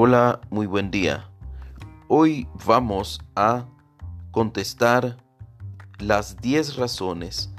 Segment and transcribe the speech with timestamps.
[0.00, 1.28] Hola, muy buen día.
[2.06, 3.66] Hoy vamos a
[4.30, 5.16] contestar
[5.98, 7.52] las 10 razones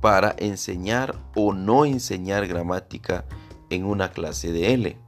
[0.00, 3.24] para enseñar o no enseñar gramática
[3.70, 4.98] en una clase de L.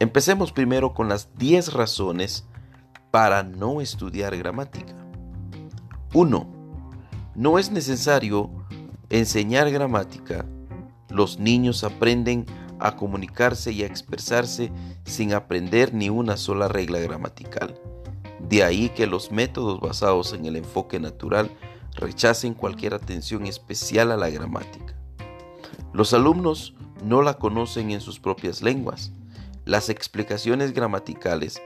[0.00, 2.48] Empecemos primero con las 10 razones
[3.12, 4.96] para no estudiar gramática.
[6.14, 6.46] 1.
[7.36, 8.50] No es necesario
[9.08, 10.44] enseñar gramática.
[11.08, 12.44] Los niños aprenden
[12.82, 14.72] a comunicarse y a expresarse
[15.04, 17.80] sin aprender ni una sola regla gramatical.
[18.40, 21.50] De ahí que los métodos basados en el enfoque natural
[21.94, 24.94] rechacen cualquier atención especial a la gramática.
[25.92, 26.74] Los alumnos
[27.04, 29.12] no la conocen en sus propias lenguas.
[29.64, 31.62] Las explicaciones gramaticales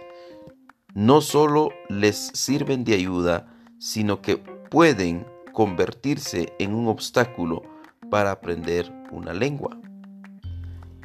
[0.95, 7.63] no solo les sirven de ayuda, sino que pueden convertirse en un obstáculo
[8.11, 9.79] para aprender una lengua.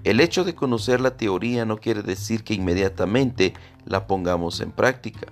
[0.04, 3.54] El hecho de conocer la teoría no quiere decir que inmediatamente
[3.86, 5.28] la pongamos en práctica.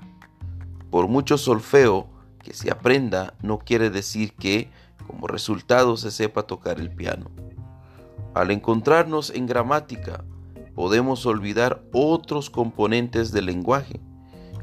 [0.92, 2.08] Por mucho solfeo
[2.44, 4.70] que se aprenda, no quiere decir que,
[5.08, 7.32] como resultado, se sepa tocar el piano.
[8.36, 10.24] Al encontrarnos en gramática,
[10.76, 14.00] podemos olvidar otros componentes del lenguaje.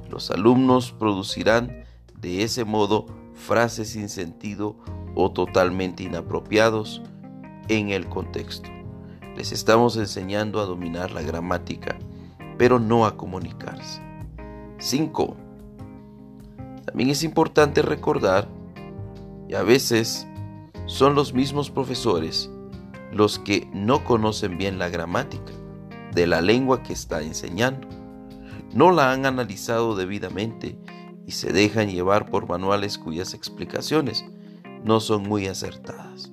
[0.09, 1.85] Los alumnos producirán
[2.21, 4.77] de ese modo frases sin sentido
[5.17, 7.03] o totalmente inapropiados
[7.69, 8.76] en el contexto.
[9.37, 11.99] Les estamos enseñando a dominar la gramática,
[12.57, 14.01] pero no a comunicarse.
[14.79, 15.37] 5.
[16.87, 18.49] También es importante recordar,
[19.47, 20.27] y a veces
[20.87, 22.51] son los mismos profesores
[23.13, 25.53] los que no conocen bien la gramática
[26.15, 27.89] de la lengua que está enseñando.
[28.73, 30.79] No la han analizado debidamente
[31.27, 34.25] y se dejan llevar por manuales cuyas explicaciones
[34.83, 36.33] no son muy acertadas.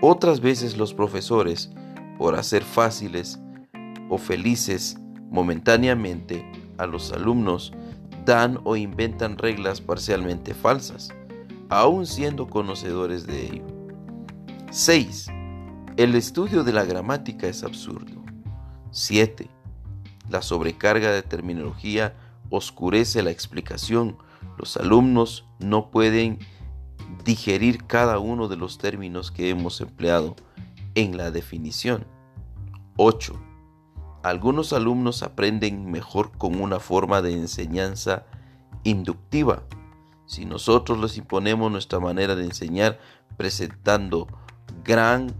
[0.00, 1.70] Otras veces los profesores
[2.20, 3.40] por hacer fáciles
[4.10, 4.98] o felices
[5.30, 6.44] momentáneamente
[6.76, 7.72] a los alumnos,
[8.26, 11.08] dan o inventan reglas parcialmente falsas,
[11.70, 13.64] aun siendo conocedores de ello.
[14.70, 15.28] 6.
[15.96, 18.22] El estudio de la gramática es absurdo.
[18.90, 19.48] 7.
[20.28, 22.14] La sobrecarga de terminología
[22.50, 24.18] oscurece la explicación.
[24.58, 26.38] Los alumnos no pueden
[27.24, 30.36] digerir cada uno de los términos que hemos empleado
[31.00, 32.06] en la definición.
[32.96, 33.32] 8.
[34.22, 38.26] Algunos alumnos aprenden mejor con una forma de enseñanza
[38.84, 39.62] inductiva.
[40.26, 42.98] Si nosotros les imponemos nuestra manera de enseñar
[43.38, 44.26] presentando
[44.84, 45.34] gran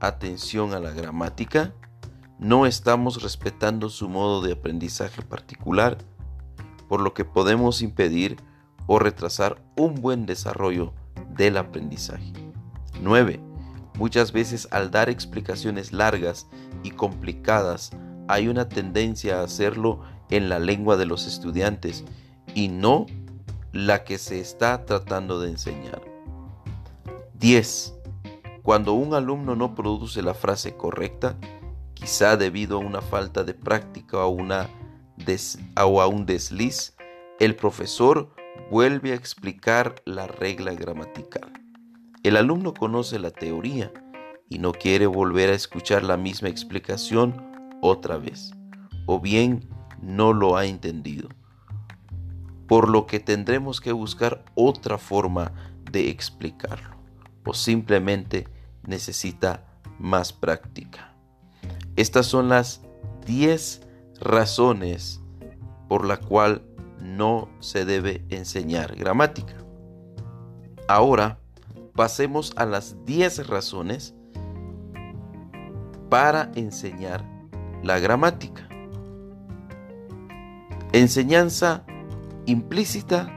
[0.00, 1.72] atención a la gramática,
[2.38, 5.96] no estamos respetando su modo de aprendizaje particular,
[6.88, 8.36] por lo que podemos impedir
[8.86, 10.92] o retrasar un buen desarrollo
[11.30, 12.34] del aprendizaje.
[13.00, 13.45] 9.
[13.96, 16.46] Muchas veces al dar explicaciones largas
[16.82, 17.90] y complicadas
[18.28, 22.04] hay una tendencia a hacerlo en la lengua de los estudiantes
[22.54, 23.06] y no
[23.72, 26.02] la que se está tratando de enseñar.
[27.34, 27.94] 10.
[28.62, 31.36] Cuando un alumno no produce la frase correcta,
[31.94, 36.96] quizá debido a una falta de práctica o, o a un desliz,
[37.38, 38.34] el profesor
[38.70, 41.65] vuelve a explicar la regla gramatical.
[42.26, 43.92] El alumno conoce la teoría
[44.48, 47.40] y no quiere volver a escuchar la misma explicación
[47.80, 48.52] otra vez,
[49.06, 49.68] o bien
[50.02, 51.28] no lo ha entendido,
[52.66, 55.52] por lo que tendremos que buscar otra forma
[55.92, 56.96] de explicarlo,
[57.44, 58.48] o simplemente
[58.82, 59.64] necesita
[60.00, 61.14] más práctica.
[61.94, 62.82] Estas son las
[63.24, 63.86] 10
[64.18, 65.22] razones
[65.88, 66.62] por la cual
[67.00, 69.54] no se debe enseñar gramática.
[70.88, 71.38] Ahora,
[71.96, 74.14] pasemos a las 10 razones
[76.10, 77.24] para enseñar
[77.82, 78.68] la gramática.
[80.92, 81.84] Enseñanza
[82.44, 83.32] implícita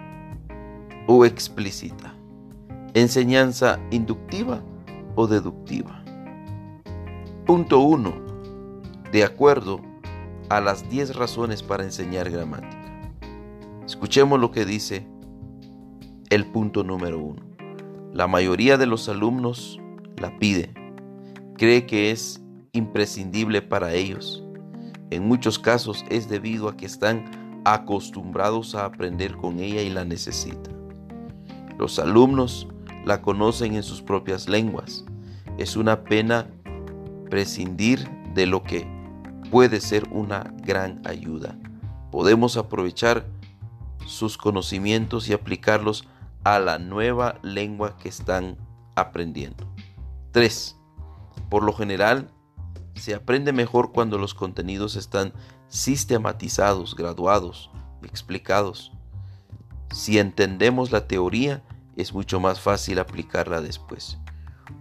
[1.07, 2.13] o explícita.
[2.93, 4.61] Enseñanza inductiva
[5.15, 6.03] o deductiva.
[7.45, 8.13] Punto 1.
[9.12, 9.81] De acuerdo
[10.50, 12.77] a las 10 razones para enseñar gramática.
[13.85, 15.07] Escuchemos lo que dice
[16.29, 17.49] el punto número 1.
[18.13, 19.79] La mayoría de los alumnos
[20.17, 20.73] la pide,
[21.57, 22.41] cree que es
[22.71, 24.44] imprescindible para ellos.
[25.11, 30.06] En muchos casos es debido a que están acostumbrados a aprender con ella y la
[30.06, 30.75] necesitan.
[31.77, 32.67] Los alumnos
[33.06, 35.05] la conocen en sus propias lenguas.
[35.59, 36.47] Es una pena
[37.29, 38.88] prescindir de lo que
[39.51, 41.57] puede ser una gran ayuda.
[42.12, 43.27] Podemos aprovechar
[44.05, 46.07] sus conocimientos y aplicarlos
[46.44, 48.57] a la nueva lengua que están
[48.95, 49.68] aprendiendo.
[50.31, 50.77] 3.
[51.50, 52.31] Por lo general,
[52.95, 55.33] se aprende mejor cuando los contenidos están
[55.68, 57.71] sistematizados, graduados,
[58.03, 58.91] explicados.
[59.91, 61.63] Si entendemos la teoría,
[61.95, 64.18] es mucho más fácil aplicarla después.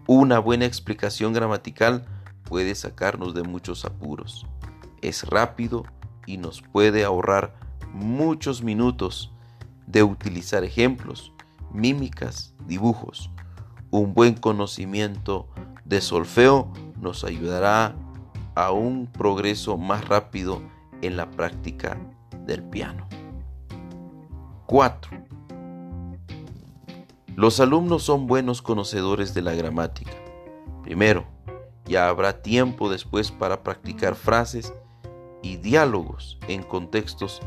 [0.06, 2.06] Una buena explicación gramatical
[2.44, 4.46] puede sacarnos de muchos apuros.
[5.02, 5.84] Es rápido
[6.26, 7.54] y nos puede ahorrar
[7.92, 9.32] muchos minutos
[9.86, 11.32] de utilizar ejemplos,
[11.72, 13.30] mímicas, dibujos.
[13.90, 15.48] Un buen conocimiento
[15.84, 16.70] de solfeo
[17.00, 17.94] nos ayudará
[18.54, 20.62] a un progreso más rápido
[21.02, 21.96] en la práctica
[22.44, 23.06] del piano.
[24.66, 25.18] 4.
[27.36, 30.12] Los alumnos son buenos conocedores de la gramática.
[30.82, 31.24] Primero,
[31.86, 34.74] ya habrá tiempo después para practicar frases
[35.42, 37.40] y diálogos en contextos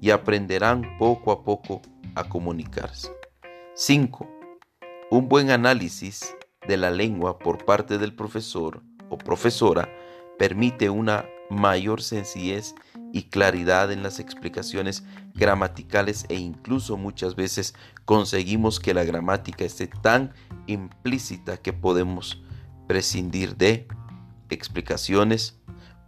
[0.00, 1.82] y aprenderán poco a poco
[2.14, 3.10] a comunicarse.
[3.74, 4.28] 5.
[5.10, 6.36] Un buen análisis
[6.68, 9.88] de la lengua por parte del profesor o profesora
[10.38, 12.74] permite una mayor sencillez
[13.14, 15.04] y claridad en las explicaciones
[15.34, 17.74] gramaticales e incluso muchas veces
[18.04, 20.34] conseguimos que la gramática esté tan
[20.66, 22.42] implícita que podemos
[22.86, 23.88] prescindir de
[24.50, 25.58] explicaciones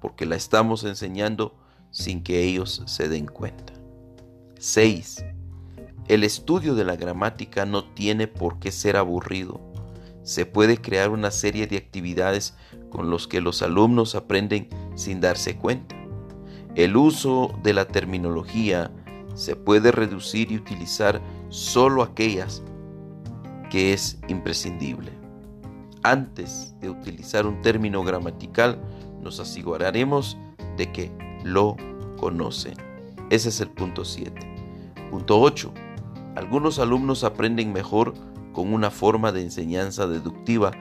[0.02, 1.56] porque la estamos enseñando
[1.90, 3.72] sin que ellos se den cuenta.
[4.58, 5.24] 6.
[6.06, 9.60] El estudio de la gramática no tiene por qué ser aburrido.
[10.22, 12.54] Se puede crear una serie de actividades
[12.90, 15.96] con los que los alumnos aprenden sin darse cuenta.
[16.74, 18.90] El uso de la terminología
[19.34, 22.62] se puede reducir y utilizar solo aquellas
[23.70, 25.10] que es imprescindible.
[26.02, 28.78] Antes de utilizar un término gramatical,
[29.22, 30.36] nos aseguraremos
[30.76, 31.10] de que
[31.44, 31.76] lo
[32.18, 32.74] conocen.
[33.30, 34.32] Ese es el punto 7.
[35.10, 35.72] Punto 8.
[36.36, 38.14] Algunos alumnos aprenden mejor
[38.52, 40.72] con una forma de enseñanza deductiva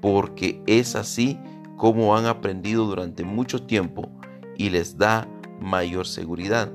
[0.00, 1.38] porque es así
[1.76, 4.10] como han aprendido durante mucho tiempo
[4.56, 5.28] y les da
[5.60, 6.70] mayor seguridad.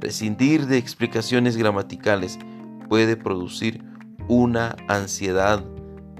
[0.00, 2.38] Prescindir de explicaciones gramaticales
[2.88, 3.82] puede producir
[4.28, 5.64] una ansiedad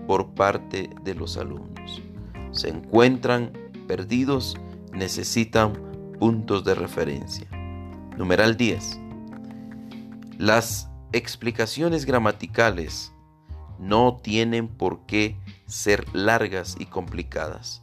[0.07, 2.03] por parte de los alumnos.
[2.51, 3.53] Se encuentran
[3.87, 4.57] perdidos,
[4.93, 5.73] necesitan
[6.19, 7.47] puntos de referencia.
[8.17, 9.01] Numeral 10.
[10.39, 13.13] Las explicaciones gramaticales
[13.79, 17.83] no tienen por qué ser largas y complicadas.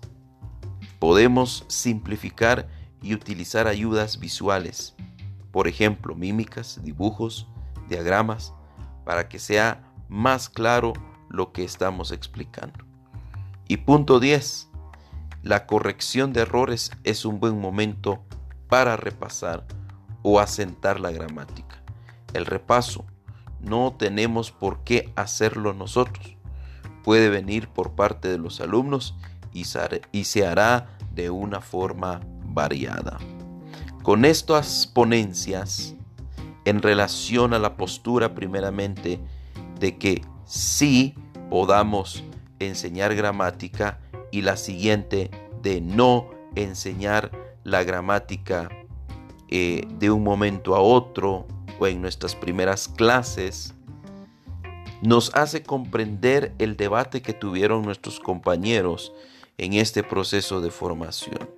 [1.00, 2.68] Podemos simplificar
[3.02, 4.96] y utilizar ayudas visuales
[5.56, 7.48] por ejemplo, mímicas, dibujos,
[7.88, 8.54] diagramas,
[9.06, 10.92] para que sea más claro
[11.30, 12.84] lo que estamos explicando.
[13.66, 14.68] Y punto 10.
[15.44, 18.22] La corrección de errores es un buen momento
[18.68, 19.66] para repasar
[20.24, 21.82] o asentar la gramática.
[22.34, 23.06] El repaso
[23.60, 26.36] no tenemos por qué hacerlo nosotros.
[27.04, 29.16] Puede venir por parte de los alumnos
[29.52, 33.20] y se hará de una forma variada.
[34.04, 35.96] Con estas ponencias,
[36.66, 39.20] en relación a la postura primeramente
[39.80, 41.16] de que sí
[41.50, 42.24] podamos
[42.60, 44.00] enseñar gramática
[44.32, 45.32] y la siguiente
[45.62, 47.32] de no enseñar
[47.64, 48.70] la gramática
[49.48, 51.48] eh, de un momento a otro
[51.80, 53.74] o en nuestras primeras clases,
[55.02, 59.14] nos hace comprender el debate que tuvieron nuestros compañeros
[59.58, 61.50] en este proceso de formación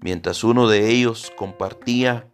[0.00, 2.28] mientras uno de ellos compartía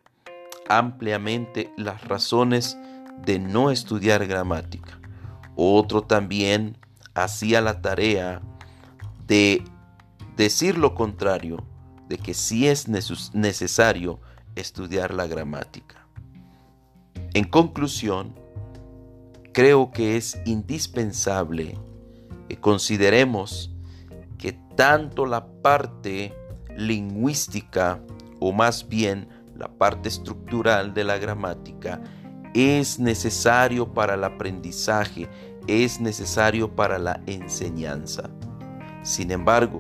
[0.69, 2.77] ampliamente las razones
[3.25, 5.01] de no estudiar gramática.
[5.57, 6.77] Otro también
[7.15, 8.43] hacía la tarea
[9.27, 9.65] de
[10.37, 11.65] decir lo contrario,
[12.09, 14.21] de que sí es necesario
[14.55, 16.02] estudiar la gramática.
[17.35, 18.35] En conclusión,
[19.53, 21.79] creo que es indispensable
[22.47, 23.75] que consideremos
[24.37, 26.35] que tanto la parte
[26.77, 28.01] lingüística
[28.39, 32.03] o más bien la parte estructural de la gramática
[32.53, 35.27] es necesario para el aprendizaje,
[35.67, 38.29] es necesario para la enseñanza.
[39.03, 39.79] Sin embargo,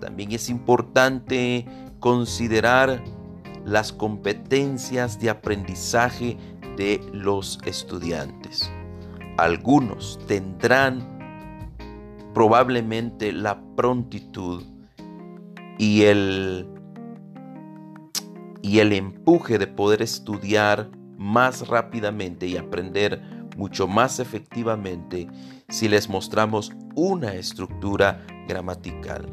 [0.00, 1.64] también es importante
[1.98, 3.02] considerar
[3.64, 6.36] las competencias de aprendizaje
[6.80, 8.72] de los estudiantes.
[9.36, 11.76] Algunos tendrán
[12.32, 14.62] probablemente la prontitud
[15.76, 16.66] y el,
[18.62, 23.20] y el empuje de poder estudiar más rápidamente y aprender
[23.58, 25.28] mucho más efectivamente
[25.68, 29.30] si les mostramos una estructura gramatical,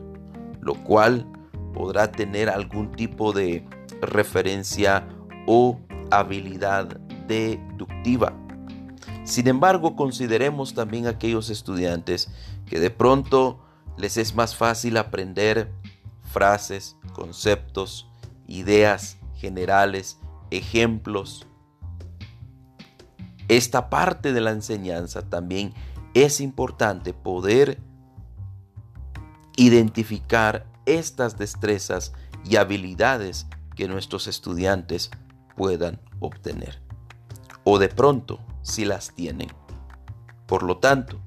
[0.60, 1.26] lo cual
[1.74, 3.66] podrá tener algún tipo de
[4.02, 5.08] referencia
[5.46, 5.80] o
[6.12, 8.34] habilidad deductiva.
[9.24, 12.30] Sin embargo, consideremos también aquellos estudiantes
[12.66, 13.60] que de pronto
[13.98, 15.72] les es más fácil aprender
[16.24, 18.10] frases, conceptos,
[18.48, 20.20] ideas generales,
[20.52, 21.46] ejemplos.
[23.48, 25.74] Esta parte de la enseñanza también
[26.14, 27.80] es importante poder
[29.56, 32.14] identificar estas destrezas
[32.46, 35.12] y habilidades que nuestros estudiantes
[35.56, 36.87] puedan obtener.
[37.70, 39.50] O de pronto, si las tienen.
[40.46, 41.20] Por lo tanto,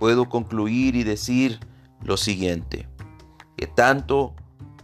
[0.00, 1.60] puedo concluir y decir
[2.02, 2.88] lo siguiente,
[3.56, 4.34] que tanto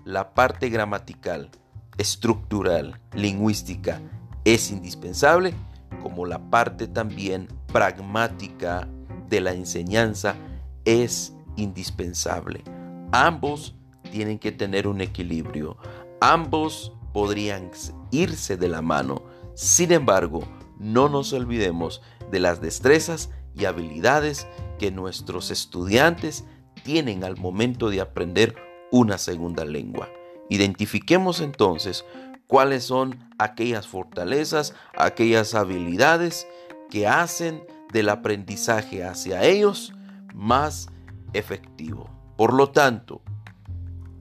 [0.04, 1.50] la parte gramatical,
[1.96, 4.00] estructural, lingüística
[4.44, 5.52] es indispensable,
[6.00, 8.86] como la parte también pragmática
[9.28, 10.36] de la enseñanza
[10.84, 12.62] es indispensable.
[13.10, 13.74] Ambos
[14.12, 15.76] tienen que tener un equilibrio.
[16.20, 17.72] Ambos podrían
[18.12, 19.24] irse de la mano.
[19.56, 20.44] Sin embargo,
[20.78, 24.46] no nos olvidemos de las destrezas y habilidades
[24.78, 26.44] que nuestros estudiantes
[26.84, 28.54] tienen al momento de aprender
[28.90, 30.08] una segunda lengua.
[30.48, 32.04] Identifiquemos entonces
[32.46, 36.46] cuáles son aquellas fortalezas, aquellas habilidades
[36.90, 39.92] que hacen del aprendizaje hacia ellos
[40.34, 40.88] más
[41.32, 42.08] efectivo.
[42.36, 43.20] Por lo tanto,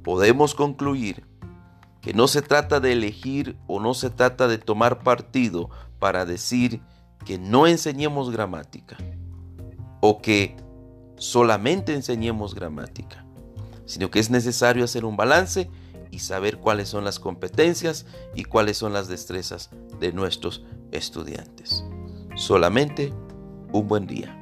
[0.04, 1.26] podemos concluir
[2.02, 6.82] que no se trata de elegir o no se trata de tomar partido para decir
[7.25, 8.98] que no enseñemos gramática
[10.01, 10.56] o que
[11.18, 13.25] solamente enseñemos gramática,
[13.86, 15.70] sino que es necesario hacer un balance
[16.12, 21.84] y saber cuáles son las competencias y cuáles son las destrezas de nuestros estudiantes.
[22.36, 23.13] Solamente
[23.74, 24.37] un buen día.